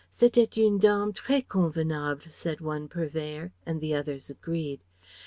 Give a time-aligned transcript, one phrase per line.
[0.09, 4.81] "C'etait une dame très convenable," said one purveyor, and the others agreed.